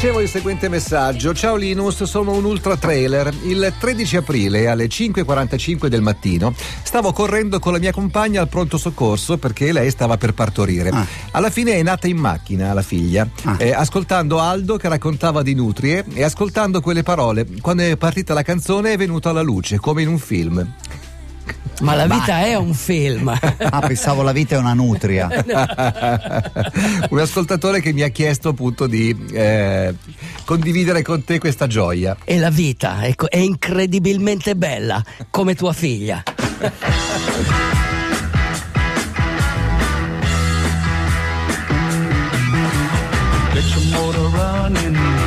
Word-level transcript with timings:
Ricevo 0.00 0.22
il 0.22 0.30
seguente 0.30 0.70
messaggio. 0.70 1.34
Ciao 1.34 1.56
Linus, 1.56 2.04
sono 2.04 2.32
un 2.32 2.44
ultra 2.46 2.74
trailer. 2.78 3.30
Il 3.42 3.70
13 3.78 4.16
aprile 4.16 4.66
alle 4.66 4.86
5.45 4.86 5.88
del 5.88 6.00
mattino 6.00 6.54
stavo 6.82 7.12
correndo 7.12 7.58
con 7.58 7.74
la 7.74 7.78
mia 7.78 7.92
compagna 7.92 8.40
al 8.40 8.48
pronto 8.48 8.78
soccorso 8.78 9.36
perché 9.36 9.72
lei 9.72 9.90
stava 9.90 10.16
per 10.16 10.32
partorire. 10.32 10.88
Ah. 10.88 11.06
Alla 11.32 11.50
fine 11.50 11.72
è 11.74 11.82
nata 11.82 12.06
in 12.06 12.16
macchina 12.16 12.72
la 12.72 12.80
figlia, 12.80 13.28
Ah. 13.42 13.56
eh, 13.58 13.74
ascoltando 13.74 14.38
Aldo 14.40 14.78
che 14.78 14.88
raccontava 14.88 15.42
di 15.42 15.52
nutrie 15.52 16.02
e 16.14 16.22
ascoltando 16.22 16.80
quelle 16.80 17.02
parole. 17.02 17.46
Quando 17.60 17.82
è 17.82 17.94
partita 17.98 18.32
la 18.32 18.42
canzone 18.42 18.94
è 18.94 18.96
venuta 18.96 19.28
alla 19.28 19.42
luce, 19.42 19.78
come 19.80 20.00
in 20.00 20.08
un 20.08 20.18
film. 20.18 20.66
Ma 21.80 21.94
la 21.94 22.06
vita 22.06 22.40
è 22.44 22.54
un 22.54 22.74
film. 22.74 23.28
Ah, 23.28 23.80
pensavo 23.80 24.22
la 24.22 24.32
vita 24.32 24.56
è 24.56 24.58
una 24.58 24.74
nutria. 24.74 25.28
un 27.08 27.18
ascoltatore 27.18 27.80
che 27.80 27.92
mi 27.92 28.02
ha 28.02 28.08
chiesto 28.08 28.50
appunto 28.50 28.86
di 28.86 29.16
eh, 29.32 29.94
condividere 30.44 31.02
con 31.02 31.24
te 31.24 31.38
questa 31.38 31.66
gioia. 31.66 32.16
E 32.24 32.38
la 32.38 32.50
vita 32.50 33.04
ecco, 33.04 33.30
è 33.30 33.38
incredibilmente 33.38 34.56
bella, 34.56 35.02
come 35.30 35.54
tua 35.54 35.72
figlia. 35.72 36.22
Get 43.52 43.64
your 43.74 43.84
motor 43.90 44.30
running. 44.30 45.19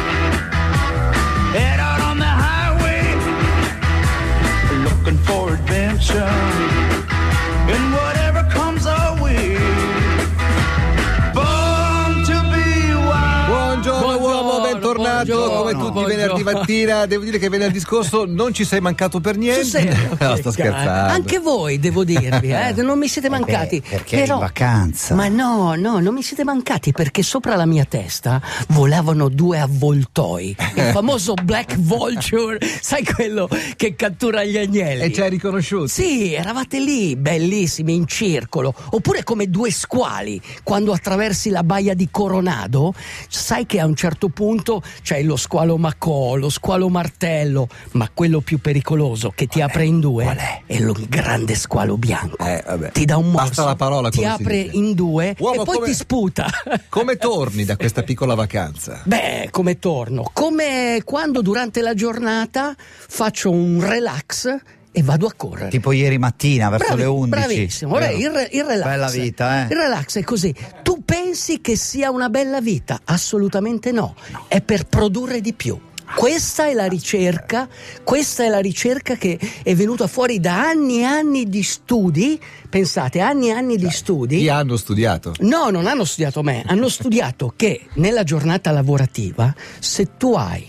Joe 15.26 15.43
come 15.74 15.85
tutti 15.88 15.99
i 15.99 16.02
buongiorno. 16.04 16.35
venerdì 16.35 16.43
mattina. 16.43 17.05
Devo 17.05 17.24
dire 17.24 17.38
che 17.38 17.49
venerdì 17.49 17.79
scorso 17.79 18.26
non 18.26 18.54
ci 18.54 18.66
sei 18.66 18.79
mancato 18.82 19.20
per 19.20 19.38
niente. 19.38 20.12
No, 20.24 20.35
sto 20.38 20.52
scherzando. 20.52 21.12
Anche 21.13 21.40
voi, 21.40 21.79
devo 21.79 22.04
dirvi, 22.04 22.52
eh, 22.52 22.74
non 22.77 22.98
mi 22.98 23.07
siete 23.07 23.29
mancati. 23.29 23.82
perché 23.88 24.21
eri 24.21 24.32
in 24.32 24.40
vacanza. 24.40 25.16
Ma 25.16 25.27
no, 25.27 25.76
no, 25.76 25.99
non 25.99 26.13
mi 26.13 26.21
siete 26.21 26.44
mancati 26.44 26.91
perché 26.91 27.24
sopra 27.24 27.55
la 27.55 27.66
mia 27.66 27.85
testa 27.85 28.41
volavano 28.70 29.29
due 29.29 29.60
avvoltoi. 29.60 30.55
Il 30.76 30.84
famoso 30.91 31.34
Black 31.34 31.76
Vulture, 31.77 32.60
sai 32.82 33.04
quello 33.04 33.49
che 33.76 33.96
cattura 33.96 34.44
gli 34.44 34.57
agnelli? 34.57 35.04
E 35.04 35.13
ci 35.13 35.21
hai 35.21 35.29
riconosciuto? 35.29 35.88
Sì, 35.88 36.34
eravate 36.34 36.79
lì, 36.79 37.16
bellissimi, 37.16 37.96
in 37.96 38.07
circolo. 38.07 38.74
Oppure 38.91 39.24
come 39.24 39.49
due 39.49 39.71
squali, 39.71 40.41
quando 40.63 40.94
attraversi 40.94 41.49
la 41.49 41.63
baia 41.63 41.94
di 41.94 42.07
Coronado, 42.12 42.94
sai 43.27 43.66
che 43.66 43.79
a 43.79 43.85
un 43.85 43.96
certo 43.96 44.29
punto 44.29 44.82
c'è 45.01 45.21
lo 45.24 45.35
squalo 45.35 45.63
Macò, 45.78 46.36
lo 46.36 46.50
squalo 46.50 46.90
Martello, 46.90 47.68
ma 47.92 48.10
quello 48.14 48.42
più 48.42 48.60
pericoloso 48.60 49.32
che 49.34 49.48
ti 49.48 49.62
apre 49.62 49.86
in 49.86 50.00
due 50.00 50.24
Qual 50.26 50.38
è? 50.38 50.62
è 50.66 50.80
lo 50.80 50.96
grande 51.08 51.56
squalo 51.56 51.98
bianco. 51.98 52.38
Eh, 52.44 52.62
vabbè. 52.66 52.92
Ti 52.92 53.06
dà 53.06 53.18
un 53.18 53.32
morso, 53.32 53.48
Basta 53.48 53.66
la 53.66 53.76
parola, 53.76 54.10
ti 54.10 54.24
apre 54.26 54.58
in 54.58 54.94
due 54.94 55.36
Uomo, 55.40 55.62
e 55.62 55.66
poi 55.66 55.76
come- 55.76 55.88
ti 55.88 55.94
sputa. 55.94 56.48
Come 56.90 57.16
torni 57.18 57.64
da 57.66 57.78
questa 57.78 58.04
piccola 58.04 58.36
vacanza? 58.36 59.02
Beh, 59.06 59.48
come 59.52 59.80
torno? 59.80 60.30
Come 60.34 61.02
quando 61.06 61.41
durante 61.41 61.82
la 61.82 61.94
giornata 61.94 62.76
faccio 62.78 63.50
un 63.52 63.80
relax 63.88 64.56
e 64.96 65.02
vado 65.02 65.25
a 65.25 65.34
correre. 65.36 65.69
Tipo 65.69 65.91
ieri 65.91 66.19
mattina 66.19 66.69
verso 66.69 66.86
Bravi- 66.94 67.02
le 67.02 67.08
11. 67.08 67.30
Bravissimo, 67.30 67.96
Ora, 67.96 68.09
il, 68.09 68.30
re- 68.30 68.50
il 68.52 68.64
relax. 68.64 68.84
Bella 68.88 69.09
vita, 69.09 69.62
eh. 69.62 69.74
Il 69.74 69.78
relax 69.80 70.18
è 70.19 70.24
così. 70.24 70.53
Tu 70.84 70.93
pensi 71.14 71.62
che 71.62 71.75
sia 71.75 72.09
una 72.09 72.28
bella 72.28 72.59
vita? 72.59 73.02
Assolutamente 73.03 73.92
no. 73.92 74.16
È 74.47 74.62
per 74.62 74.88
produrre 74.88 75.42
di 75.42 75.53
più. 75.53 75.80
Questa 76.16 76.66
è 76.66 76.74
la 76.74 76.88
ricerca, 76.88 77.68
questa 78.03 78.44
è 78.44 78.50
la 78.50 78.58
ricerca 78.58 79.16
che 79.16 79.40
è 79.62 79.75
venuta 79.75 80.07
fuori 80.07 80.40
da 80.40 80.68
anni 80.68 81.02
e 81.02 81.03
anni 81.03 81.47
di 81.47 81.62
studi. 81.62 82.40
Pensate, 82.68 83.19
anni 83.19 83.50
e 83.50 83.52
anni 83.52 83.78
di 83.78 83.91
studi. 83.91 84.40
Chi 84.40 84.50
hanno 84.50 84.75
studiato? 84.75 85.35
No, 85.41 85.69
non 85.69 85.85
hanno 85.85 86.03
studiato 86.03 86.41
me, 86.41 86.63
hanno 86.66 86.90
studiato 86.90 87.53
che 87.56 87.81
nella 87.96 88.23
giornata 88.23 88.72
lavorativa, 88.72 89.53
se 89.78 90.18
tu 90.18 90.34
hai 90.34 90.66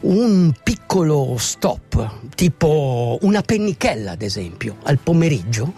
un 0.00 0.52
piccolo 0.64 1.36
stop, 1.38 2.34
tipo 2.34 3.18
una 3.20 3.42
pennichella 3.42 4.12
ad 4.12 4.22
esempio, 4.22 4.78
al 4.82 4.98
pomeriggio, 4.98 5.74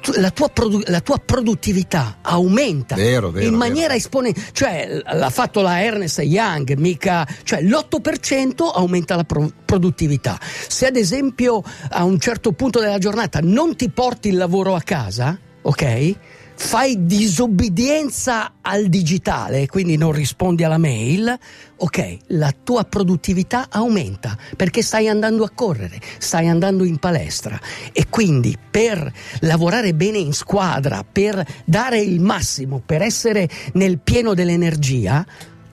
tu- 0.00 0.12
la, 0.16 0.30
tua 0.30 0.48
produ- 0.48 0.86
la 0.88 1.00
tua 1.00 1.18
produttività 1.18 2.18
aumenta 2.22 2.94
Vero, 2.94 3.30
vero, 3.30 3.46
in 3.46 3.54
maniera 3.54 3.94
esponenziale, 3.94 4.50
cioè 4.52 5.02
l'ha 5.16 5.30
fatto 5.30 5.60
la 5.60 5.82
Ernest 5.82 6.18
Young, 6.20 6.74
mica, 6.76 7.26
cioè 7.44 7.62
l'8% 7.62 8.70
aumenta 8.74 9.16
la 9.16 9.24
pro- 9.24 9.50
produttività. 9.64 10.38
Se 10.68 10.86
ad 10.86 10.96
esempio 10.96 11.62
a 11.90 12.04
un 12.04 12.18
certo 12.18 12.52
punto 12.52 12.80
della 12.80 12.98
giornata 12.98 13.40
non 13.42 13.76
ti 13.76 13.88
porti 13.90 14.28
il 14.28 14.36
lavoro 14.36 14.74
a 14.74 14.80
casa, 14.80 15.38
ok? 15.62 16.14
Fai 16.60 17.06
disobbedienza 17.06 18.54
al 18.60 18.88
digitale, 18.88 19.68
quindi 19.68 19.96
non 19.96 20.10
rispondi 20.10 20.64
alla 20.64 20.76
mail, 20.76 21.38
ok, 21.76 22.16
la 22.26 22.52
tua 22.62 22.82
produttività 22.84 23.68
aumenta 23.70 24.36
perché 24.56 24.82
stai 24.82 25.08
andando 25.08 25.44
a 25.44 25.50
correre, 25.54 26.00
stai 26.18 26.48
andando 26.48 26.82
in 26.84 26.98
palestra. 26.98 27.58
E 27.92 28.08
quindi 28.10 28.58
per 28.70 29.10
lavorare 29.40 29.94
bene 29.94 30.18
in 30.18 30.34
squadra, 30.34 31.04
per 31.10 31.42
dare 31.64 32.00
il 32.00 32.20
massimo, 32.20 32.82
per 32.84 33.02
essere 33.02 33.48
nel 33.74 34.00
pieno 34.00 34.34
dell'energia, 34.34 35.24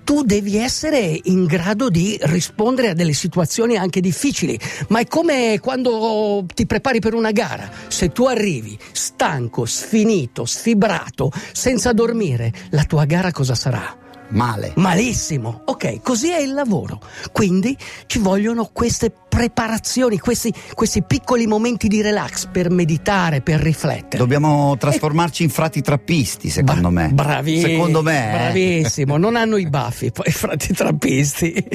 tu 0.06 0.22
devi 0.22 0.56
essere 0.56 1.20
in 1.24 1.46
grado 1.46 1.90
di 1.90 2.18
rispondere 2.22 2.90
a 2.90 2.94
delle 2.94 3.12
situazioni 3.12 3.76
anche 3.76 4.00
difficili, 4.00 4.58
ma 4.90 5.00
è 5.00 5.08
come 5.08 5.60
quando 5.60 6.46
ti 6.54 6.68
prepari 6.68 7.00
per 7.00 7.16
una 7.16 7.32
gara. 7.32 7.70
Se 7.88 8.12
tu 8.12 8.26
arrivi 8.26 8.78
stanco, 8.92 9.66
sfinito, 9.66 10.46
sfibrato, 10.46 11.32
senza 11.52 11.92
dormire, 11.92 12.54
la 12.70 12.84
tua 12.84 13.06
gara 13.06 13.32
cosa 13.32 13.56
sarà? 13.56 14.04
Male. 14.30 14.74
Malissimo. 14.76 15.62
Ok, 15.66 16.02
così 16.02 16.30
è 16.30 16.40
il 16.40 16.54
lavoro. 16.54 17.00
Quindi 17.32 17.78
ci 18.06 18.20
vogliono 18.20 18.70
queste 18.72 19.12
preparazioni, 19.35 20.18
questi, 20.18 20.53
questi 20.73 21.03
piccoli 21.03 21.46
momenti 21.46 21.90
di 21.90 22.01
relax 22.01 22.46
per 22.46 22.69
meditare, 22.72 23.41
per 23.41 23.59
riflettere. 23.59 24.18
Dobbiamo 24.18 24.78
trasformarci 24.78 25.44
in 25.44 25.50
frati 25.50 25.81
trappisti, 25.81 26.50
secondo 26.50 26.90
Bra- 26.90 27.07
me. 27.07 27.09
Bravissimo. 27.09 27.68
Secondo 27.68 28.01
me. 28.01 28.28
eh. 28.29 28.31
Bravissimo. 28.38 29.18
Non 29.18 29.35
hanno 29.35 29.57
i 29.57 29.68
baffi, 29.68 30.12
poi 30.12 30.31
frati 30.31 30.73
trappisti. 30.73 31.51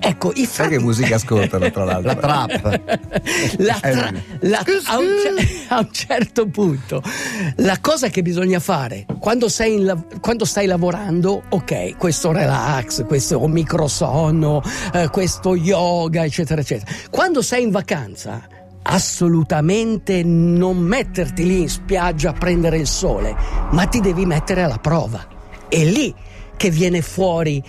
ecco, 0.00 0.32
i 0.34 0.44
Sai 0.44 0.46
frati. 0.46 0.70
che 0.70 0.78
musica 0.80 1.14
ascoltano, 1.14 1.70
tra 1.70 1.84
l'altro? 1.84 2.10
La 2.12 2.14
trap. 2.16 2.80
La 3.58 3.78
tra- 3.80 4.08
Eh, 4.08 4.22
la- 4.40 4.64
a, 4.84 4.98
un 4.98 5.06
ce- 5.22 5.64
a 5.68 5.78
un 5.78 5.88
certo 5.92 6.46
punto, 6.46 7.02
la 7.56 7.78
cosa 7.80 8.08
che 8.08 8.20
bisogna 8.22 8.60
fare 8.60 9.06
quando, 9.18 9.48
sei 9.48 9.74
in 9.76 9.84
lav- 9.86 10.20
quando 10.20 10.44
stai 10.44 10.66
lavorando, 10.66 11.42
ok, 11.48 11.96
questo 11.96 12.32
relax, 12.32 13.06
questo 13.06 13.40
microsonno, 13.46 14.62
eh, 14.92 15.08
questo 15.08 15.54
yoga, 15.56 16.00
eccetera, 16.10 16.60
eccetera. 16.60 16.90
Quando 17.10 17.42
sei 17.42 17.62
in 17.64 17.70
vacanza, 17.70 18.46
assolutamente 18.82 20.22
non 20.22 20.78
metterti 20.78 21.46
lì 21.46 21.60
in 21.60 21.68
spiaggia 21.68 22.30
a 22.30 22.34
prendere 22.34 22.78
il 22.78 22.86
sole, 22.86 23.34
ma 23.70 23.86
ti 23.86 24.00
devi 24.00 24.26
mettere 24.26 24.62
alla 24.62 24.78
prova. 24.78 25.26
È 25.68 25.82
lì 25.84 26.14
che 26.62 26.70
viene 26.70 27.02
fuori, 27.02 27.60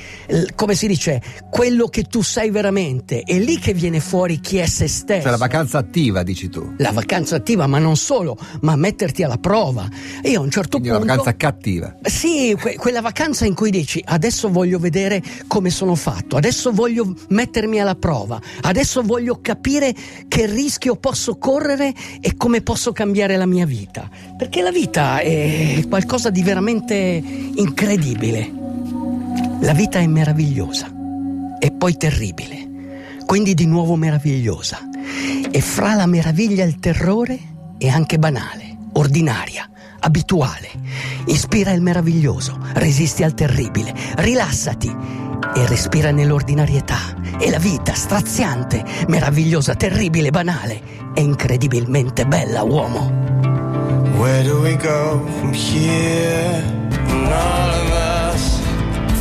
come 0.53 0.75
si 0.75 0.85
dice, 0.85 1.19
quello 1.49 1.87
che 1.87 2.03
tu 2.03 2.21
sei 2.21 2.51
veramente. 2.51 3.21
È 3.21 3.39
lì 3.39 3.57
che 3.57 3.73
viene 3.73 3.99
fuori 3.99 4.39
chi 4.39 4.57
è 4.57 4.67
se 4.67 4.87
stesso. 4.87 5.21
Cioè 5.23 5.31
la 5.31 5.37
vacanza 5.37 5.79
attiva, 5.79 6.21
dici 6.21 6.47
tu. 6.47 6.75
La 6.77 6.91
vacanza 6.91 7.37
attiva, 7.37 7.65
ma 7.65 7.79
non 7.79 7.95
solo, 7.95 8.37
ma 8.61 8.75
metterti 8.75 9.23
alla 9.23 9.37
prova. 9.39 9.89
Io 10.25 10.39
a 10.39 10.43
un 10.43 10.51
certo 10.51 10.77
Quindi 10.77 10.89
una 10.89 10.99
punto. 10.99 11.15
vacanza 11.15 11.35
cattiva. 11.35 11.95
Sì, 12.03 12.55
que- 12.61 12.75
quella 12.75 13.01
vacanza 13.01 13.47
in 13.47 13.55
cui 13.55 13.71
dici 13.71 13.99
adesso 14.05 14.51
voglio 14.51 14.77
vedere 14.77 15.23
come 15.47 15.71
sono 15.71 15.95
fatto, 15.95 16.35
adesso 16.37 16.71
voglio 16.71 17.15
mettermi 17.29 17.81
alla 17.81 17.95
prova, 17.95 18.39
adesso 18.61 19.01
voglio 19.01 19.39
capire 19.41 19.95
che 20.27 20.45
rischio 20.45 20.97
posso 20.97 21.39
correre 21.39 21.95
e 22.21 22.35
come 22.37 22.61
posso 22.61 22.91
cambiare 22.91 23.37
la 23.37 23.47
mia 23.47 23.65
vita. 23.65 24.07
Perché 24.37 24.61
la 24.61 24.71
vita 24.71 25.17
è 25.17 25.83
qualcosa 25.89 26.29
di 26.29 26.43
veramente 26.43 26.93
incredibile. 27.55 28.61
La 29.63 29.71
vita 29.71 29.97
è 29.97 30.07
meravigliosa 30.07 30.91
e 31.57 31.71
poi 31.71 31.95
terribile, 31.95 32.67
quindi 33.25 33.53
di 33.53 33.65
nuovo 33.65 33.95
meravigliosa. 33.95 34.89
E 35.49 35.61
fra 35.61 35.93
la 35.93 36.05
meraviglia 36.05 36.65
e 36.65 36.67
il 36.67 36.79
terrore 36.79 37.39
è 37.77 37.87
anche 37.87 38.19
banale, 38.19 38.75
ordinaria, 38.91 39.69
abituale. 40.01 40.67
Ispira 41.27 41.71
il 41.71 41.81
meraviglioso, 41.81 42.59
resisti 42.73 43.23
al 43.23 43.33
terribile, 43.35 43.93
rilassati 44.15 44.93
e 45.55 45.65
respira 45.65 46.11
nell'ordinarietà. 46.11 47.15
E 47.39 47.49
la 47.49 47.59
vita, 47.59 47.93
straziante, 47.93 48.83
meravigliosa, 49.07 49.75
terribile, 49.75 50.29
banale, 50.29 50.81
è 51.13 51.21
incredibilmente 51.21 52.25
bella, 52.25 52.63
uomo. 52.63 53.11
Where 54.17 54.43
do 54.43 54.59
we 54.59 54.75
go 54.75 55.25
from 55.39 55.53
here? 55.53 56.81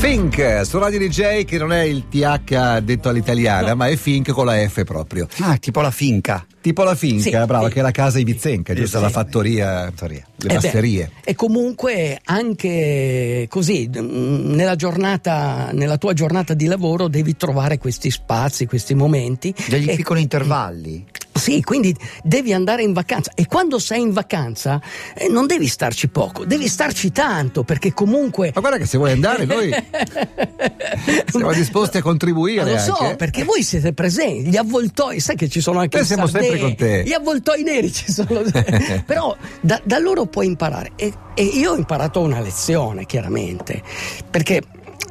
Fink 0.02 0.62
su 0.66 0.78
Radio 0.81 0.99
DJ 0.99 1.44
che 1.44 1.58
non 1.58 1.72
è 1.72 1.82
il 1.82 2.08
TH 2.08 2.81
detto 2.81 3.08
all'italiana, 3.08 3.75
ma 3.76 3.87
è 3.87 3.94
Fink 3.94 4.32
con 4.32 4.46
la 4.46 4.56
F 4.69 4.82
proprio. 4.82 5.28
Ah, 5.38 5.56
tipo 5.58 5.81
la 5.81 5.93
finca. 5.93 6.44
Tipo 6.60 6.82
la 6.82 6.96
finca, 6.96 7.22
Sì, 7.40 7.46
brava, 7.46 7.69
sì. 7.69 7.75
che 7.75 7.78
è 7.78 7.82
la 7.82 7.93
casa 7.93 8.19
Ivizenca, 8.19 8.72
giusto? 8.75 8.99
Esatto. 8.99 9.04
La 9.04 9.10
fattoria, 9.10 9.82
Fattoria. 9.84 10.26
le 10.38 10.44
Eh 10.44 10.49
beh, 10.49 10.54
masserie. 10.54 11.10
e 11.25 11.34
comunque 11.37 12.20
anche 12.25 13.46
così, 13.49 13.88
mm, 13.96 14.54
nella 14.54 14.75
giornata, 14.75 15.70
nella 15.72 15.99
tua 15.99 16.12
giornata 16.14 16.52
di 16.54 16.66
lavoro 16.66 17.06
devi 17.06 17.37
trovare 17.37 17.78
questi 17.78 18.10
spazi, 18.10 18.66
questi 18.66 18.94
momenti. 18.94 19.54
Degli 19.69 19.88
E- 19.88 19.94
piccoli 19.94 20.20
intervalli. 20.22 21.04
Sì, 21.34 21.62
quindi 21.62 21.96
devi 22.23 22.52
andare 22.52 22.82
in 22.82 22.93
vacanza 22.93 23.32
e 23.34 23.46
quando 23.46 23.79
sei 23.79 24.02
in 24.02 24.12
vacanza 24.12 24.81
eh, 25.14 25.29
non 25.29 25.46
devi 25.46 25.67
starci 25.67 26.08
poco, 26.08 26.44
devi 26.44 26.69
starci 26.69 27.11
tanto 27.11 27.64
perché 27.64 27.93
comunque... 27.94 28.52
Ma 28.55 28.61
guarda 28.61 28.79
che 28.79 28.87
se 28.87 28.99
vuoi 28.99 29.12
andare 29.12 29.44
noi 29.46 29.73
siamo 31.26 31.52
disposti 31.52 31.96
a 31.99 32.02
contribuire 32.02 32.70
Lo 32.73 32.79
so, 32.79 32.96
anche. 32.96 33.17
perché 33.17 33.44
voi 33.44 33.62
siete 33.62 33.93
presenti, 33.93 34.50
gli 34.50 34.56
avvoltoi, 34.56 35.20
sai 35.20 35.37
che 35.37 35.49
ci 35.49 35.61
sono 35.61 35.81
anche 35.81 35.96
Noi 35.96 36.06
siamo 36.06 36.26
sempre 36.26 36.49
Sardegna, 36.49 36.67
con 36.67 36.76
te. 36.76 37.02
Gli 37.05 37.12
avvoltoi 37.12 37.62
neri 37.62 37.93
ci 37.93 38.12
sono. 38.12 38.43
Però 39.06 39.37
da, 39.61 39.81
da 39.85 39.99
loro 39.99 40.26
puoi 40.26 40.46
imparare. 40.46 40.93
E, 40.96 41.12
e 41.35 41.43
io 41.43 41.73
ho 41.73 41.76
imparato 41.76 42.20
una 42.20 42.40
lezione, 42.40 43.06
chiaramente, 43.06 43.82
perché 44.31 44.62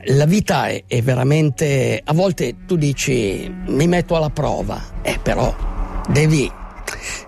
la 0.06 0.26
vita 0.26 0.68
è, 0.68 0.84
è 0.88 1.02
veramente. 1.02 2.02
A 2.04 2.14
volte 2.14 2.56
tu 2.66 2.76
dici 2.76 3.52
mi 3.68 3.88
metto 3.88 4.16
alla 4.16 4.30
prova, 4.30 4.82
eh, 5.02 5.20
però 5.22 5.70
devi. 6.14 6.61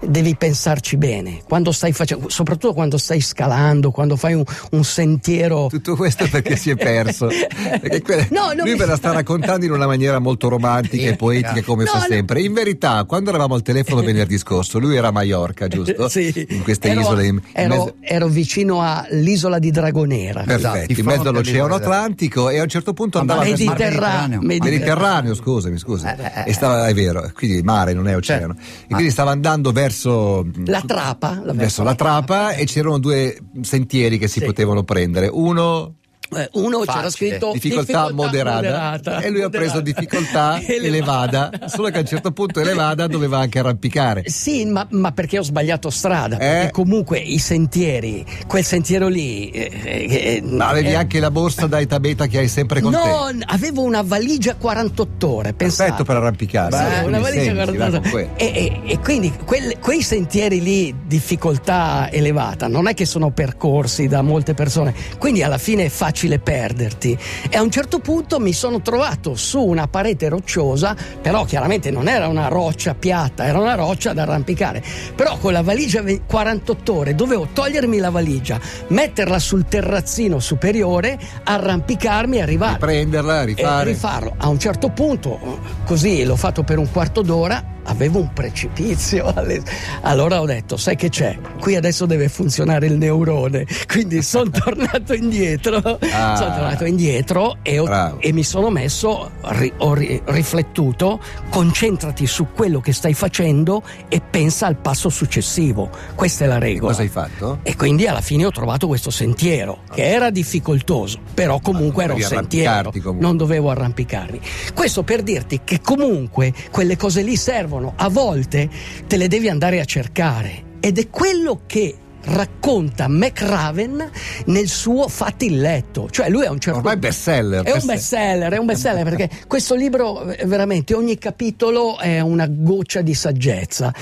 Devi 0.01 0.35
pensarci 0.35 0.97
bene 0.97 1.41
quando 1.47 1.71
stai 1.71 1.91
facendo, 1.93 2.29
soprattutto 2.29 2.73
quando 2.73 2.97
stai 2.97 3.21
scalando, 3.21 3.91
quando 3.91 4.15
fai 4.15 4.33
un, 4.33 4.43
un 4.71 4.83
sentiero. 4.83 5.67
Tutto 5.69 5.95
questo 5.95 6.27
perché 6.29 6.55
si 6.55 6.69
è 6.69 6.75
perso. 6.75 7.27
Perché 7.27 8.01
que- 8.01 8.27
No, 8.31 8.47
non 8.47 8.57
lui 8.57 8.71
mi- 8.73 8.77
me 8.79 8.85
la 8.85 8.95
sta 8.95 9.11
raccontando 9.11 9.65
in 9.65 9.71
una 9.71 9.85
maniera 9.85 10.19
molto 10.19 10.47
romantica 10.49 11.07
e 11.09 11.15
poetica 11.15 11.61
come 11.63 11.83
No, 11.83 11.91
fa 11.91 11.97
no. 11.99 12.05
sempre. 12.07 12.41
In 12.41 12.53
verità, 12.53 13.03
quando 13.05 13.29
eravamo 13.29 13.55
al 13.55 13.61
telefono 13.61 14.01
venerdì 14.01 14.37
scorso, 14.37 14.79
lui 14.79 14.95
era 14.95 15.07
a 15.09 15.11
Maiorca, 15.11 15.67
giusto? 15.67 16.07
Sì. 16.09 16.45
In 16.49 16.63
queste 16.63 16.89
Ero- 16.89 17.01
isole. 17.01 17.25
In, 17.25 17.35
in 17.35 17.41
ero, 17.53 17.69
mezzo- 17.75 17.95
ero 18.01 18.27
vicino 18.27 18.81
all'isola 18.81 19.59
di 19.59 19.71
Dragonera. 19.71 20.43
Perfetto, 20.43 20.75
Esatto, 20.77 20.99
in 20.99 21.05
mezzo 21.05 21.29
all'Oceano. 21.29 21.75
Atlantico 21.75 22.49
e 22.49 22.59
a 22.59 22.63
un 22.63 22.69
certo 22.69 22.93
punto 22.93 23.19
andava 23.19 23.43
verso- 23.43 23.63
Mediterraneo. 23.63 24.39
Mediterraneo. 24.41 24.69
Mediterraneo, 24.71 25.35
scusami, 25.35 25.77
scusi. 25.77 26.05
Eh, 26.05 26.15
eh, 26.19 26.43
E 26.49 26.53
stava, 26.53 26.87
è 26.87 26.93
vero, 26.93 27.29
quindi 27.33 27.61
mare, 27.61 27.93
non 27.93 28.07
è 28.07 28.15
oceano. 28.15 28.55
E 28.83 28.87
quindi 28.93 29.11
stava 29.11 29.31
andando 29.31 29.62
verso 29.71 30.45
La 30.65 30.81
trapa, 30.85 31.41
la- 31.43 31.53
verso 31.53 31.83
la 31.83 31.95
trapa 31.95 32.51
e 32.53 32.65
c'erano 32.65 32.97
due 32.99 33.37
sentieri 33.61 34.17
che 34.17 34.27
si 34.27 34.39
Sì. 34.39 34.45
potevano 34.45 34.83
prendere. 34.83 35.29
Uno 35.31 35.95
Eh, 36.35 36.49
Uno 36.53 36.79
c'era 36.79 36.91
Facile. 37.03 37.09
scritto 37.11 37.51
difficoltà, 37.53 38.11
moderata, 38.11 39.19
e 39.21 39.29
lui 39.29 39.41
ha 39.41 39.49
preso 39.49 39.81
difficoltà 39.81 40.59
elevata, 40.65 41.49
solo 41.65 41.89
che 41.89 41.97
a 41.97 41.99
un 42.01 42.05
certo 42.07 42.31
punto 42.31 42.59
elevata 42.59 43.07
doveva 43.07 43.39
anche 43.39 43.59
arrampicare. 43.59 44.23
Sì, 44.27 44.65
ma, 44.65 44.85
ma 44.91 45.11
perché 45.11 45.39
ho 45.39 45.43
sbagliato 45.43 45.89
strada? 45.89 46.37
Eh. 46.37 46.69
comunque 46.71 47.19
i 47.19 47.37
sentieri, 47.39 48.25
quel 48.47 48.63
sentiero 48.63 49.07
lì. 49.07 49.49
eh, 49.49 49.71
eh, 49.83 50.41
Ma 50.43 50.67
avevi 50.69 50.89
eh, 50.89 50.95
anche 50.95 51.19
la 51.19 51.31
borsa 51.31 51.67
da 51.67 51.79
etabeta 51.79 52.27
che 52.27 52.39
hai 52.39 52.47
sempre 52.47 52.81
con 52.81 52.91
No, 52.91 53.25
te. 53.27 53.33
n- 53.33 53.43
avevo 53.47 53.81
una 53.83 54.01
valigia 54.01 54.55
48 54.55 55.27
ore. 55.29 55.53
Pensate. 55.53 55.81
Perfetto 55.89 56.03
per 56.03 56.15
arrampicarsi. 56.17 56.77
Sì, 56.77 56.83
eh, 57.01 57.05
una 57.05 57.19
valigia 57.19 57.43
senti, 57.55 57.75
48 57.77 57.91
va, 57.91 58.09
con 58.09 58.19
ore. 58.19 58.29
E, 58.35 58.45
e- 58.45 58.91
e 58.91 58.99
quindi 58.99 59.31
quel- 59.45 59.77
quei 59.79 60.01
sentieri 60.01 60.61
lì, 60.61 60.95
difficoltà 61.05 62.09
elevata, 62.11 62.67
non 62.67 62.87
è 62.87 62.93
che 62.93 63.05
sono 63.05 63.31
percorsi 63.31 64.07
da 64.07 64.21
molte 64.21 64.53
persone, 64.53 64.93
quindi 65.17 65.41
alla 65.43 65.57
fine 65.57 65.85
è 65.85 65.89
facile 66.23 66.39
perderti. 66.39 67.17
E 67.49 67.57
a 67.57 67.61
un 67.61 67.69
certo 67.69 67.99
punto 67.99 68.39
mi 68.39 68.53
sono 68.53 68.81
trovato 68.81 69.35
su 69.35 69.61
una 69.61 69.87
parete 69.87 70.29
rocciosa, 70.29 70.95
però 71.21 71.43
chiaramente 71.43 71.91
non 71.91 72.07
era 72.07 72.27
una 72.27 72.47
roccia 72.47 72.93
piatta, 72.95 73.45
era 73.45 73.59
una 73.59 73.75
roccia 73.75 74.13
da 74.13 74.21
arrampicare. 74.23 74.81
Però 75.15 75.37
con 75.37 75.51
la 75.53 75.61
valigia 75.61 76.01
ve- 76.01 76.21
48 76.25 76.93
ore 76.93 77.15
dovevo 77.15 77.47
togliermi 77.51 77.97
la 77.97 78.09
valigia, 78.09 78.59
metterla 78.87 79.39
sul 79.39 79.65
terrazzino 79.67 80.39
superiore, 80.39 81.19
arrampicarmi 81.43 82.37
e 82.37 82.41
arrivare. 82.41 82.73
Riprenderla, 82.73 83.41
E 83.41 83.45
rifare. 83.45 83.89
rifarlo. 83.91 84.33
A 84.37 84.47
un 84.47 84.59
certo 84.59 84.89
punto, 84.89 85.59
così 85.85 86.23
l'ho 86.23 86.35
fatto 86.37 86.63
per 86.63 86.77
un 86.77 86.89
quarto 86.91 87.21
d'ora, 87.21 87.71
avevo 87.83 88.19
un 88.19 88.31
precipizio. 88.33 89.25
alle- 89.35 89.61
Allora 90.01 90.41
ho 90.41 90.45
detto, 90.45 90.77
sai 90.77 90.95
che 90.95 91.09
c'è? 91.09 91.37
Qui 91.59 91.75
adesso 91.75 92.05
deve 92.05 92.29
funzionare 92.29 92.87
il 92.87 92.97
neurone. 92.97 93.65
Quindi 93.87 94.21
sono 94.21 94.49
tornato 94.51 95.13
indietro. 95.13 95.77
Ah. 95.77 96.35
Sono 96.35 96.53
tornato 96.55 96.85
indietro 96.85 97.57
e, 97.61 97.79
ho- 97.79 98.17
e 98.19 98.31
mi 98.31 98.43
sono 98.43 98.69
messo, 98.69 99.31
ri- 99.41 99.73
ho 99.77 99.93
ri- 99.93 100.21
riflettuto, 100.25 101.19
concentrati 101.49 102.25
su 102.27 102.47
quello 102.53 102.79
che 102.81 102.93
stai 102.93 103.13
facendo 103.13 103.81
e 104.09 104.21
pensa 104.21 104.67
al 104.67 104.77
passo 104.77 105.09
successivo. 105.09 105.89
Questa 106.15 106.45
è 106.45 106.47
la 106.47 106.57
regola. 106.59 106.91
Cosa 106.91 107.01
hai 107.03 107.09
fatto? 107.09 107.59
E 107.63 107.75
quindi 107.75 108.07
alla 108.07 108.21
fine 108.21 108.45
ho 108.45 108.51
trovato 108.51 108.87
questo 108.87 109.09
sentiero 109.11 109.79
che 109.93 110.03
era 110.03 110.29
difficoltoso, 110.29 111.19
però 111.33 111.59
comunque 111.59 112.03
era 112.03 112.13
un 112.13 112.21
sentiero, 112.21 112.91
comunque. 112.91 113.15
non 113.19 113.37
dovevo 113.37 113.69
arrampicarmi. 113.69 114.39
Questo 114.73 115.03
per 115.03 115.21
dirti 115.23 115.61
che 115.63 115.79
comunque 115.81 116.53
quelle 116.71 116.97
cose 116.97 117.21
lì 117.21 117.35
servono, 117.35 117.72
a 117.95 118.09
volte 118.09 118.69
te 119.07 119.17
le 119.17 119.27
devi 119.27 119.49
andare 119.49 119.79
a 119.79 119.85
cercare 119.85 120.71
ed 120.79 120.99
è 120.99 121.09
quello 121.09 121.61
che 121.65 121.95
racconta 122.25 123.07
McRaven 123.07 124.09
nel 124.45 124.67
suo 124.67 125.07
Fatti 125.07 125.45
il 125.47 125.59
letto, 125.59 126.07
cioè 126.09 126.29
lui 126.29 126.43
è 126.45 126.49
un 126.49 126.59
certo 126.59 126.79
Ormai 126.79 126.97
bestseller. 126.97 127.63
è 127.63 127.71
un 127.71 127.85
bestseller, 127.85 128.53
è 128.53 128.57
un 128.57 128.65
bestseller 128.65 129.03
perché 129.03 129.29
questo 129.47 129.75
libro 129.75 130.25
veramente 130.45 130.93
ogni 130.93 131.17
capitolo 131.17 131.97
è 131.99 132.19
una 132.19 132.47
goccia 132.47 133.01
di 133.01 133.13
saggezza. 133.13 133.93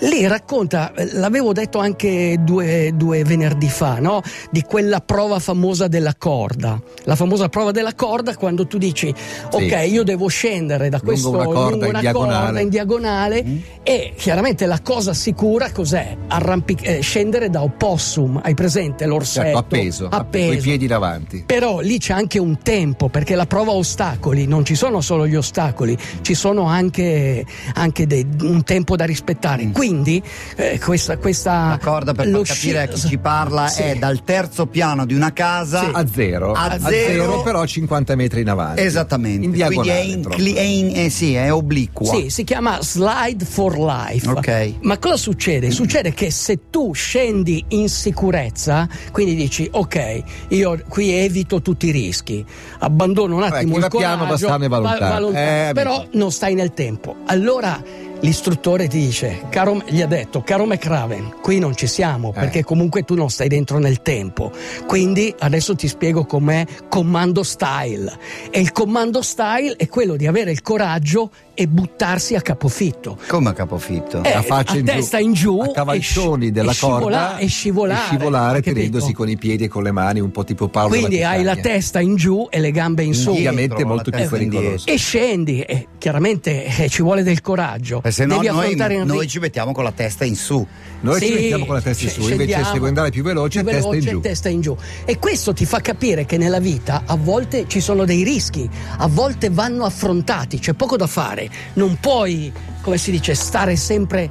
Lì 0.00 0.26
racconta, 0.26 0.92
l'avevo 1.12 1.52
detto 1.52 1.78
anche 1.78 2.36
due, 2.40 2.92
due 2.94 3.24
venerdì 3.24 3.68
fa, 3.68 3.98
no? 3.98 4.22
di 4.50 4.62
quella 4.62 5.00
prova 5.00 5.38
famosa 5.38 5.86
della 5.88 6.14
corda. 6.16 6.80
La 7.04 7.14
famosa 7.16 7.48
prova 7.48 7.70
della 7.70 7.94
corda 7.94 8.34
quando 8.36 8.66
tu 8.66 8.78
dici 8.78 9.12
ok, 9.50 9.86
io 9.88 10.02
devo 10.02 10.28
scendere 10.28 10.88
da 10.88 10.96
Lungo 10.98 11.06
questo 11.12 11.30
una 11.30 11.44
corda 11.44 11.70
lungo 11.70 11.84
in 11.84 11.90
una 11.90 12.00
diagonale. 12.00 12.44
corda 12.44 12.60
in 12.60 12.68
diagonale 12.68 13.44
e 13.82 14.14
chiaramente 14.16 14.66
la 14.66 14.80
cosa 14.82 15.12
sicura 15.14 15.70
cos'è? 15.70 16.16
Arrampic- 16.28 16.86
eh, 16.86 17.00
scendere 17.00 17.50
da 17.50 17.62
opossum, 17.66 18.40
hai 18.42 18.54
presente 18.54 19.06
l'orsetto? 19.06 19.44
Certo, 19.44 19.58
appeso, 19.58 20.08
appeso. 20.08 20.46
con 20.48 20.56
i 20.56 20.60
piedi 20.60 20.86
davanti. 20.86 21.42
Però 21.46 21.80
lì 21.80 21.98
c'è 21.98 22.12
anche 22.12 22.38
un 22.38 22.58
tempo, 22.62 23.08
perché 23.08 23.34
la 23.34 23.46
prova 23.46 23.72
ostacoli, 23.72 24.46
non 24.46 24.64
ci 24.64 24.74
sono 24.74 25.00
solo 25.00 25.26
gli 25.26 25.34
ostacoli, 25.36 25.96
ci 26.22 26.34
sono 26.34 26.64
anche, 26.64 27.44
anche 27.74 28.06
dei- 28.06 28.26
un 28.42 28.62
tempo 28.64 28.96
da 28.96 29.04
rispettare. 29.04 29.70
Quindi 29.70 30.22
eh, 30.56 30.78
questa, 30.82 31.18
questa... 31.18 31.68
La 31.70 31.78
corda 31.82 32.12
per 32.14 32.28
far 32.28 32.42
capire 32.42 32.82
a 32.82 32.86
chi 32.86 32.96
sci- 32.98 33.08
ci 33.08 33.18
parla 33.18 33.68
Sì. 33.68 33.82
è 33.82 33.94
dal 33.96 34.22
terzo 34.24 34.66
piano 34.66 35.04
di 35.06 35.14
una 35.14 35.32
casa 35.32 35.90
A 35.92 36.06
zero. 36.06 36.52
A 36.52 36.78
zero. 36.78 37.42
però 37.42 37.64
50 37.66 38.14
metri 38.14 38.40
in 38.40 38.48
avanti. 38.48 38.80
Esattamente. 38.82 39.44
In 39.44 39.50
diagonale. 39.52 40.20
Quindi 40.22 40.52
è, 40.54 40.60
in- 40.62 40.86
è 40.86 40.90
in- 40.90 40.92
eh, 41.06 41.10
sì, 41.10 41.34
è 41.34 41.52
obliqua. 41.52 42.06
Sì, 42.14 42.30
si 42.30 42.44
chiama 42.44 42.78
Slide 42.80 43.44
for 43.44 43.78
Life. 43.78 44.28
Ok. 44.28 44.72
Ma 44.82 44.98
cosa 44.98 45.16
succede? 45.16 45.70
Succede 45.70 46.12
che 46.12 46.30
se 46.30 46.70
tu 46.70 46.92
scendi 46.92 47.55
in 47.68 47.88
sicurezza, 47.88 48.88
quindi 49.12 49.34
dici 49.34 49.68
ok, 49.70 50.22
io 50.48 50.80
qui 50.88 51.10
evito 51.10 51.60
tutti 51.62 51.86
i 51.86 51.90
rischi, 51.90 52.44
abbandono 52.80 53.36
un 53.36 53.42
attimo 53.42 53.72
chi 53.72 53.76
il 53.76 53.80
va 53.82 53.88
piano 53.88 54.24
coraggio, 54.24 54.46
va 54.46 54.52
sano 54.52 54.64
e 54.64 54.68
va 54.68 54.78
lontano. 54.78 55.20
lontano, 55.20 55.68
Eh, 55.68 55.70
però 55.72 56.06
non 56.12 56.30
stai 56.32 56.54
nel 56.54 56.72
tempo. 56.72 57.16
Allora 57.26 57.82
l'istruttore 58.20 58.88
ti 58.88 58.98
dice, 58.98 59.42
caro, 59.50 59.82
gli 59.86 60.00
ha 60.00 60.06
detto, 60.06 60.42
caro 60.42 60.64
McRaven, 60.66 61.36
qui 61.42 61.58
non 61.58 61.74
ci 61.76 61.86
siamo 61.86 62.30
Eh. 62.34 62.40
perché 62.40 62.64
comunque 62.64 63.02
tu 63.02 63.14
non 63.14 63.30
stai 63.30 63.48
dentro 63.48 63.78
nel 63.78 64.02
tempo. 64.02 64.50
Quindi 64.86 65.34
adesso 65.38 65.74
ti 65.76 65.86
spiego 65.88 66.24
com'è 66.24 66.64
comando 66.88 67.42
style. 67.42 68.12
E 68.50 68.60
il 68.60 68.72
comando 68.72 69.22
style 69.22 69.74
è 69.76 69.88
quello 69.88 70.16
di 70.16 70.26
avere 70.26 70.50
il 70.50 70.62
coraggio 70.62 71.30
e 71.54 71.66
buttarsi 71.68 72.34
a 72.34 72.42
capofitto. 72.42 73.16
Come 73.28 73.50
a 73.50 73.52
capofitto? 73.52 74.22
Eh, 74.24 74.32
a 74.32 74.42
faccia 74.42 74.74
a 74.74 74.78
in 74.78 74.84
testa 74.84 75.18
giù, 75.18 75.24
in 75.24 75.32
giù 75.32 75.60
a 75.60 75.72
cavalcioni 75.72 76.50
della 76.50 76.70
e 76.70 76.74
scivola- 76.74 77.00
corda 77.00 77.38
e 77.38 77.46
scivolare, 77.46 78.00
e 78.00 78.04
scivolare 78.06 78.62
tenendosi 78.62 79.12
con 79.12 79.28
i 79.28 79.36
piedi 79.38 79.64
e 79.64 79.68
con 79.68 79.82
le 79.82 79.92
mani 79.92 80.20
un 80.20 80.30
po' 80.30 80.44
tipo 80.44 80.68
Paolo 80.68 80.90
Quindi 80.90 81.22
hai 81.22 81.42
la 81.42 81.54
Ticagna. 81.54 81.74
testa 81.74 82.00
in 82.00 82.16
giù 82.16 82.46
e 82.50 82.60
le 82.60 82.70
gambe 82.72 83.04
in 83.04 83.14
su. 83.14 83.30
Ovviamente 83.30 83.84
molto 83.84 84.10
più 84.10 84.28
pericoloso. 84.28 84.86
E 84.86 84.96
scendi, 84.96 85.60
e 85.62 85.86
chiaramente 86.06 86.66
eh, 86.66 86.88
ci 86.88 87.02
vuole 87.02 87.24
del 87.24 87.40
coraggio. 87.40 88.00
Eh, 88.04 88.12
se 88.12 88.26
no 88.26 88.38
Devi 88.38 88.46
noi, 88.46 88.76
noi 88.76 89.20
ri- 89.22 89.26
ci 89.26 89.40
mettiamo 89.40 89.72
con 89.72 89.82
la 89.82 89.90
testa 89.90 90.24
in 90.24 90.36
su. 90.36 90.64
Noi 91.00 91.20
ci 91.20 91.26
Sì, 91.26 91.32
mettiamo 91.32 91.66
con 91.66 91.74
la 91.74 91.80
testa 91.80 92.04
in 92.04 92.10
su, 92.10 92.28
invece 92.28 92.62
se 92.62 92.78
vuoi 92.78 92.88
andare 92.88 93.10
più 93.10 93.24
veloce, 93.24 93.64
più 93.64 93.72
testa 93.72 93.86
in 93.86 93.90
veloce, 93.90 94.10
giù. 94.12 94.20
testa 94.20 94.48
in 94.48 94.60
giù. 94.60 94.76
E 95.04 95.18
questo 95.18 95.52
ti 95.52 95.64
fa 95.66 95.80
capire 95.80 96.24
che 96.24 96.36
nella 96.36 96.60
vita 96.60 97.02
a 97.06 97.16
volte 97.16 97.64
ci 97.66 97.80
sono 97.80 98.04
dei 98.04 98.22
rischi, 98.22 98.70
a 98.98 99.08
volte 99.08 99.50
vanno 99.50 99.84
affrontati, 99.84 100.60
c'è 100.60 100.74
poco 100.74 100.96
da 100.96 101.08
fare. 101.08 101.50
Non 101.72 101.96
puoi, 102.00 102.52
come 102.82 102.98
si 102.98 103.10
dice, 103.10 103.34
stare 103.34 103.74
sempre 103.74 104.22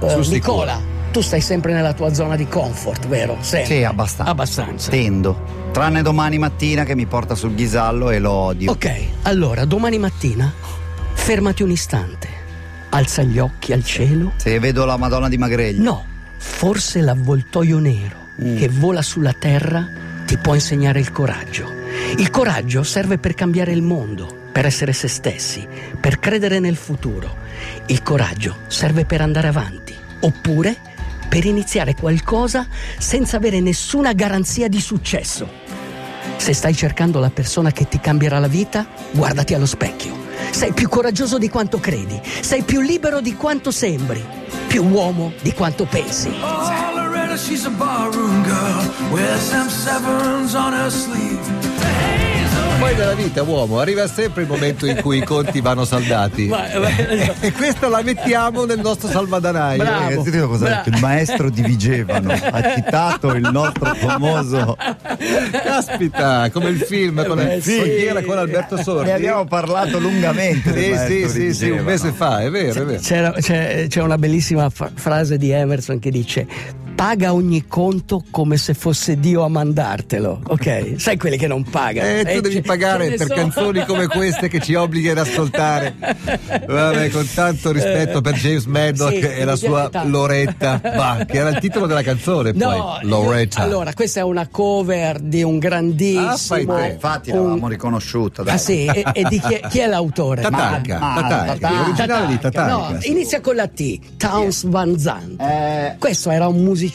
eh, 0.00 0.08
sicuro. 0.08 0.30
Nicola. 0.30 0.80
tu 1.12 1.20
stai 1.20 1.42
sempre 1.42 1.74
nella 1.74 1.92
tua 1.92 2.14
zona 2.14 2.34
di 2.34 2.46
comfort, 2.48 3.06
vero? 3.08 3.36
Sempre. 3.40 3.76
Sì, 3.76 3.84
abbastanza. 3.84 4.32
Abbastanza. 4.32 4.90
Tendo. 4.90 5.58
Tranne 5.70 6.00
domani 6.00 6.38
mattina 6.38 6.84
che 6.84 6.94
mi 6.94 7.04
porta 7.04 7.34
sul 7.34 7.54
ghisallo 7.54 8.08
e 8.08 8.18
lo 8.18 8.32
odio. 8.32 8.70
Ok, 8.70 8.90
allora 9.24 9.66
domani 9.66 9.98
mattina 9.98 10.78
fermati 11.30 11.62
un 11.62 11.70
istante, 11.70 12.28
alza 12.88 13.22
gli 13.22 13.38
occhi 13.38 13.72
al 13.72 13.84
cielo. 13.84 14.32
Se 14.34 14.58
vedo 14.58 14.84
la 14.84 14.96
Madonna 14.96 15.28
di 15.28 15.38
Magregli. 15.38 15.78
No, 15.80 16.04
forse 16.36 17.00
l'avvoltoio 17.00 17.78
nero 17.78 18.18
Mm. 18.42 18.56
che 18.56 18.68
vola 18.68 19.00
sulla 19.00 19.32
terra 19.32 19.86
ti 20.26 20.36
può 20.38 20.54
insegnare 20.54 20.98
il 20.98 21.12
coraggio. 21.12 21.70
Il 22.16 22.30
coraggio 22.30 22.82
serve 22.82 23.18
per 23.18 23.34
cambiare 23.34 23.70
il 23.70 23.82
mondo, 23.82 24.48
per 24.50 24.66
essere 24.66 24.92
se 24.92 25.06
stessi, 25.06 25.64
per 26.00 26.18
credere 26.18 26.58
nel 26.58 26.74
futuro. 26.74 27.36
Il 27.86 28.02
coraggio 28.02 28.56
serve 28.66 29.04
per 29.04 29.20
andare 29.20 29.46
avanti, 29.46 29.94
oppure 30.20 30.74
per 31.28 31.44
iniziare 31.44 31.94
qualcosa 31.94 32.66
senza 32.98 33.36
avere 33.36 33.60
nessuna 33.60 34.14
garanzia 34.14 34.66
di 34.66 34.80
successo. 34.80 35.48
Se 36.40 36.54
stai 36.54 36.74
cercando 36.74 37.20
la 37.20 37.28
persona 37.28 37.70
che 37.70 37.86
ti 37.86 38.00
cambierà 38.00 38.38
la 38.38 38.48
vita, 38.48 38.86
guardati 39.10 39.52
allo 39.52 39.66
specchio. 39.66 40.16
Sei 40.50 40.72
più 40.72 40.88
coraggioso 40.88 41.36
di 41.36 41.50
quanto 41.50 41.78
credi, 41.78 42.18
sei 42.40 42.62
più 42.62 42.80
libero 42.80 43.20
di 43.20 43.36
quanto 43.36 43.70
sembri, 43.70 44.24
più 44.66 44.86
uomo 44.86 45.34
di 45.42 45.52
quanto 45.52 45.84
pensi. 45.84 46.32
Oh, 46.40 46.96
Loretta, 46.96 47.36
she's 47.36 47.66
a 47.66 47.70
barroom 47.70 48.42
girl 48.42 49.12
with 49.12 49.38
some 49.38 49.68
sevens 49.68 50.54
on 50.54 50.72
her 50.72 50.90
sleeve. 50.90 51.59
Poi 52.90 52.98
nella 52.98 53.14
vita, 53.14 53.42
uomo, 53.44 53.78
arriva 53.78 54.08
sempre 54.08 54.42
il 54.42 54.48
momento 54.48 54.84
in 54.84 54.96
cui 55.00 55.18
i 55.18 55.22
conti 55.22 55.60
vanno 55.60 55.84
saldati. 55.84 56.46
Ma- 56.48 56.66
ma- 56.76 56.88
E 57.38 57.52
questa 57.52 57.86
la 57.88 58.02
mettiamo 58.02 58.64
nel 58.64 58.80
nostro 58.80 59.08
salvadanaio. 59.08 59.78
Bravo. 59.78 60.28
Io 60.28 60.48
cosa? 60.48 60.82
Il 60.86 60.98
maestro 60.98 61.50
di 61.50 61.62
Vigevano 61.62 62.32
ha 62.32 62.74
citato 62.74 63.28
il 63.34 63.48
nostro 63.52 63.94
famoso. 63.94 64.76
Caspita, 65.62 66.50
come 66.52 66.70
il 66.70 66.80
film 66.80 67.24
con, 67.24 67.38
Eh, 67.38 67.56
il, 67.56 67.62
sì. 67.62 68.08
con 68.26 68.36
Alberto 68.38 68.76
Sordi. 68.82 69.04
Ne 69.06 69.12
abbiamo 69.14 69.44
parlato 69.44 70.00
lungamente. 70.00 70.72
Sì, 70.74 70.96
sì, 71.06 71.28
sì, 71.28 71.54
sì, 71.54 71.70
un 71.70 71.84
mese 71.84 72.10
fa, 72.10 72.40
è 72.42 72.50
vero, 72.50 72.82
è 72.82 72.84
vero. 72.84 73.00
C'era- 73.00 73.32
c'è, 73.32 73.86
c'è 73.88 74.02
una 74.02 74.18
bellissima 74.18 74.68
fra- 74.68 74.90
frase 74.92 75.38
di 75.38 75.50
Emerson 75.52 76.00
che 76.00 76.10
dice 76.10 76.44
paga 77.00 77.32
ogni 77.32 77.66
conto 77.66 78.22
come 78.30 78.58
se 78.58 78.74
fosse 78.74 79.18
Dio 79.18 79.42
a 79.42 79.48
mandartelo 79.48 80.42
ok 80.48 80.94
sai 80.98 81.16
quelli 81.16 81.38
che 81.38 81.46
non 81.46 81.62
pagano 81.64 82.06
Eh, 82.06 82.24
tu 82.24 82.28
Eh, 82.30 82.40
devi 82.42 82.54
ce- 82.56 82.60
pagare 82.60 83.08
per 83.12 83.26
sono. 83.26 83.34
canzoni 83.40 83.86
come 83.86 84.06
queste 84.06 84.48
che 84.48 84.60
ci 84.60 84.74
obblighi 84.74 85.08
ad 85.08 85.16
ascoltare. 85.18 85.94
Vabbè, 86.66 87.08
con 87.08 87.26
tanto 87.32 87.72
rispetto 87.72 88.20
per 88.20 88.34
James 88.34 88.66
Maddock 88.66 89.12
Sì, 89.14 89.20
e 89.20 89.44
la 89.44 89.56
sua 89.56 89.88
tanto. 89.88 90.08
Loretta, 90.10 90.78
bah, 90.82 91.24
che 91.26 91.38
era 91.38 91.48
il 91.48 91.58
titolo 91.58 91.86
della 91.86 92.02
canzone 92.02 92.52
No, 92.52 92.98
poi, 93.00 93.08
Loretta. 93.08 93.60
io- 93.60 93.64
allora 93.64 93.94
questa 93.94 94.20
è 94.20 94.22
una 94.22 94.46
cover 94.48 95.20
di 95.20 95.42
un 95.42 95.58
grandissimo 95.58 96.74
Ah. 96.74 96.84
Eh, 96.86 96.90
infatti 96.92 97.30
un- 97.30 97.36
l'avevamo 97.38 97.68
riconosciuta. 97.68 98.42
Dai. 98.42 98.54
Ah 98.54 98.58
sì, 98.58 98.84
e, 98.84 99.04
e 99.14 99.24
di 99.24 99.40
chi 99.40 99.54
è, 99.54 99.68
chi 99.68 99.78
è 99.78 99.86
l'autore? 99.86 100.42
Tatanka, 100.42 100.98
l'originale 100.98 102.26
di 102.26 102.38
Tatanka. 102.38 102.50
Tatanka. 102.50 102.66
No, 102.92 102.98
inizia 103.02 103.40
con 103.40 103.54
la 103.54 103.68
T, 103.68 103.98
Towns 104.18 104.64
Van 104.66 104.98
Zandt. 104.98 105.40
Eh, 105.40 105.94
Questo 105.98 106.30
era 106.30 106.46
un 106.46 106.56
musicista, 106.62 106.88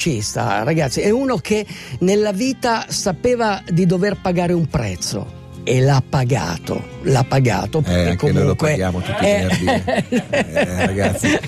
ragazzi, 0.63 1.01
è 1.01 1.09
uno 1.09 1.37
che 1.37 1.65
nella 1.99 2.31
vita 2.31 2.85
sapeva 2.89 3.61
di 3.67 3.85
dover 3.85 4.19
pagare 4.21 4.53
un 4.53 4.67
prezzo. 4.67 5.43
E 5.63 5.81
l'ha 5.81 6.03
pagato, 6.07 6.94
l'ha 7.05 7.23
pagato. 7.23 7.79
Eh, 7.79 7.81
perché 7.83 8.09
anche 8.09 8.25
noi 8.31 8.33
lo 8.33 8.55
comunque- 8.55 8.69
paghiamo 8.69 8.99
tutti 9.01 9.23
i 9.23 9.27
Eh. 9.27 9.47
venerdì. 9.47 9.83
Eh, 10.55 10.85
ragazzi. 10.85 11.39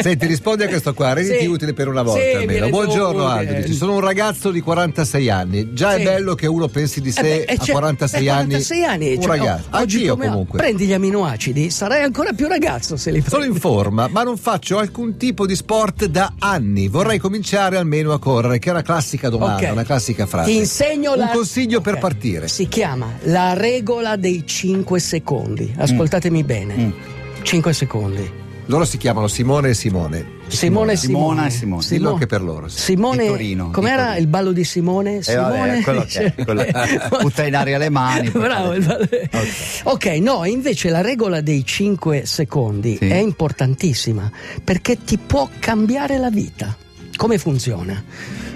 Senti, 0.00 0.26
rispondi 0.26 0.62
a 0.64 0.68
questo 0.68 0.92
qua, 0.94 1.12
renditi 1.12 1.40
Sì. 1.40 1.46
utile 1.46 1.72
per 1.72 1.88
una 1.88 2.02
volta 2.02 2.20
Sì, 2.22 2.36
almeno. 2.36 2.68
Buongiorno. 2.68 3.26
Aldo, 3.26 3.52
dici, 3.54 3.74
sono 3.74 3.94
un 3.94 4.00
ragazzo 4.00 4.50
di 4.50 4.60
46 4.60 5.30
anni. 5.30 5.72
Già 5.72 5.94
Sì. 5.94 6.00
è 6.00 6.04
bello 6.04 6.34
che 6.34 6.46
uno 6.46 6.68
pensi 6.68 7.00
di 7.00 7.08
Eh 7.08 7.12
sé 7.12 7.22
beh, 7.22 7.44
eh, 7.44 7.54
a 7.58 7.64
cioè, 7.64 7.72
46 7.74 8.26
eh, 8.26 8.30
anni. 8.30 8.44
46 8.46 8.84
anni, 8.84 9.14
un 9.14 9.20
cioè, 9.22 9.36
ragazzo. 9.38 9.68
o- 9.70 9.78
oggi 9.78 10.06
come- 10.06 10.26
comunque. 10.28 10.58
Prendi 10.58 10.86
gli 10.86 10.92
aminoacidi, 10.92 11.70
sarai 11.70 12.02
ancora 12.02 12.32
più 12.32 12.46
ragazzo 12.48 12.96
se 12.96 13.10
li 13.10 13.20
Sono 13.20 13.38
prendi. 13.38 13.54
in 13.54 13.60
forma, 13.60 14.08
ma 14.08 14.22
non 14.22 14.36
faccio 14.36 14.78
alcun 14.78 15.16
tipo 15.16 15.46
di 15.46 15.54
sport 15.56 16.06
da 16.06 16.34
anni. 16.38 16.88
Vorrei 16.88 17.18
cominciare 17.18 17.76
almeno 17.76 18.12
a 18.12 18.18
correre, 18.18 18.58
che 18.58 18.68
è 18.68 18.72
una 18.72 18.82
classica 18.82 19.28
domanda, 19.28 19.66
Ok. 19.66 19.72
una 19.72 19.84
classica 19.84 20.26
frase. 20.26 20.50
Ti 20.50 20.56
insegno 20.56 21.12
un 21.12 21.18
la... 21.18 21.28
consiglio 21.28 21.80
per 21.80 21.94
Ok. 21.94 22.00
partire. 22.00 22.48
Si 22.48 22.68
chiama 22.68 23.06
la 23.24 23.52
regola 23.54 24.16
dei 24.16 24.44
5 24.46 24.98
secondi. 24.98 25.05
Ascoltatemi 25.76 26.42
bene. 26.44 26.76
Mm. 26.76 26.90
5 27.42 27.72
secondi. 27.72 28.44
Loro 28.68 28.84
si 28.84 28.96
chiamano 28.98 29.28
Simone 29.28 29.68
e 29.68 29.74
Simone. 29.74 30.34
Simone 30.48 30.92
e 30.92 30.96
Simone. 30.96 30.96
Simona 30.96 31.46
e 31.46 31.50
Simone. 31.50 31.86
Dillo 31.88 32.12
anche 32.14 32.26
per 32.26 32.42
loro. 32.42 32.66
sì. 32.66 32.80
Simone, 32.80 33.22
Di 33.22 33.28
Torino, 33.28 33.70
com'era 33.70 34.02
Torino. 34.06 34.18
il 34.20 34.26
ballo 34.26 34.50
di 34.52 34.64
Simone? 34.64 35.16
Eh, 35.18 35.22
Simone? 35.22 35.48
vabbè, 35.68 35.82
quello 35.82 36.04
che 36.08 36.34
è, 36.34 36.44
quello- 36.44 36.64
butta 37.22 37.46
in 37.46 37.54
aria 37.54 37.78
le 37.78 37.90
mani, 37.90 38.28
Bravo. 38.30 38.70
fa- 38.70 38.74
il 38.74 38.84
ballo- 38.84 39.04
Ok. 39.04 39.48
ok, 39.84 40.06
no, 40.20 40.44
invece 40.44 40.88
la 40.90 41.00
regola 41.00 41.40
dei 41.40 41.64
5 41.64 42.26
secondi 42.26 42.96
Sì. 43.00 43.06
è 43.06 43.16
importantissima 43.18 44.28
perché 44.64 44.98
ti 45.04 45.16
può 45.16 45.48
cambiare 45.60 46.18
la 46.18 46.30
vita. 46.30 46.76
Come 47.14 47.38
funziona? 47.38 48.02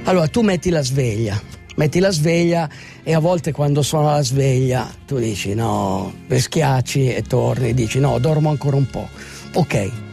Allora, 0.04 0.26
tu 0.26 0.40
metti 0.42 0.71
la 0.71 0.83
sveglia, 0.83 1.40
metti 1.80 1.99
la 1.99 2.10
sveglia 2.10 2.68
e 3.02 3.14
a 3.14 3.20
volte 3.20 3.52
quando 3.52 3.80
suona 3.80 4.16
la 4.16 4.22
sveglia 4.22 4.87
tu 5.06 5.18
dici 5.18 5.54
no, 5.54 6.12
schiacci 6.28 7.14
e 7.14 7.22
torni, 7.22 7.72
dici 7.72 7.99
no, 7.99 8.18
dormo 8.18 8.50
ancora 8.50 8.76
un 8.76 8.87
po'. 8.87 9.08
Ok, 9.54 10.10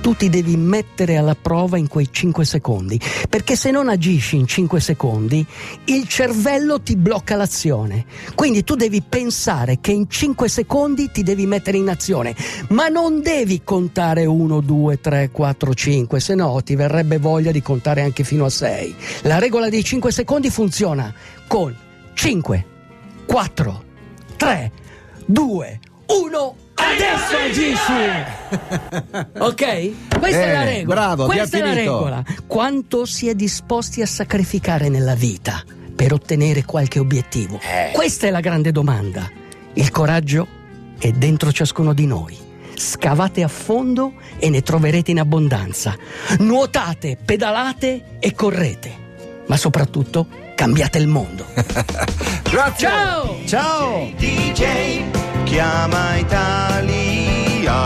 tu 0.00 0.14
ti 0.14 0.28
devi 0.28 0.56
mettere 0.56 1.16
alla 1.16 1.34
prova 1.34 1.78
in 1.78 1.88
quei 1.88 2.08
5 2.10 2.44
secondi, 2.44 3.00
perché 3.28 3.56
se 3.56 3.70
non 3.70 3.88
agisci 3.88 4.36
in 4.36 4.46
5 4.46 4.80
secondi, 4.80 5.44
il 5.84 6.08
cervello 6.08 6.80
ti 6.80 6.96
blocca 6.96 7.36
l'azione. 7.36 8.04
Quindi 8.34 8.64
tu 8.64 8.74
devi 8.74 9.02
pensare 9.02 9.78
che 9.80 9.92
in 9.92 10.08
5 10.08 10.48
secondi 10.48 11.10
ti 11.10 11.22
devi 11.22 11.46
mettere 11.46 11.76
in 11.76 11.88
azione, 11.88 12.34
ma 12.68 12.88
non 12.88 13.20
devi 13.20 13.62
contare 13.64 14.24
1, 14.24 14.60
2, 14.60 15.00
3, 15.00 15.30
4, 15.30 15.74
5, 15.74 16.20
se 16.20 16.34
no 16.34 16.62
ti 16.62 16.74
verrebbe 16.74 17.18
voglia 17.18 17.50
di 17.50 17.62
contare 17.62 18.02
anche 18.02 18.24
fino 18.24 18.44
a 18.44 18.50
6. 18.50 18.94
La 19.22 19.38
regola 19.38 19.68
dei 19.68 19.84
5 19.84 20.12
secondi 20.12 20.50
funziona 20.50 21.12
con 21.46 21.74
5, 22.14 22.66
4, 23.26 23.84
3, 24.36 24.72
2, 25.26 25.80
1. 26.06 26.56
Adesso 26.94 27.36
agisci! 27.36 27.92
Ok? 29.38 30.18
Questa 30.18 30.42
è 30.42 30.52
la 30.52 30.64
regola. 30.64 30.94
bravo, 30.94 31.26
Questa 31.26 31.58
è 31.58 31.60
la 31.60 31.72
regola. 31.74 32.22
Quanto 32.46 33.04
si 33.04 33.28
è 33.28 33.34
disposti 33.34 34.02
a 34.02 34.06
sacrificare 34.06 34.88
nella 34.88 35.14
vita 35.14 35.62
per 35.94 36.12
ottenere 36.12 36.64
qualche 36.64 36.98
obiettivo? 36.98 37.60
Questa 37.92 38.26
è 38.26 38.30
la 38.30 38.40
grande 38.40 38.72
domanda. 38.72 39.30
Il 39.74 39.90
coraggio 39.90 40.46
è 40.98 41.10
dentro 41.12 41.52
ciascuno 41.52 41.92
di 41.92 42.06
noi. 42.06 42.36
Scavate 42.74 43.42
a 43.42 43.48
fondo 43.48 44.14
e 44.38 44.48
ne 44.50 44.62
troverete 44.62 45.10
in 45.10 45.18
abbondanza. 45.18 45.96
Nuotate, 46.38 47.18
pedalate 47.22 48.16
e 48.20 48.32
correte. 48.34 49.06
Ma 49.46 49.56
soprattutto 49.56 50.26
cambiate 50.54 50.98
il 50.98 51.06
mondo. 51.08 51.44
Grazie. 52.50 52.88
Ciao! 52.88 53.36
Ciao! 53.46 54.10
DJ 54.16 55.27
chiama 55.48 56.18
Italia 56.20 57.78